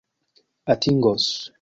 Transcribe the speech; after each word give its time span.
atingos 0.73 1.29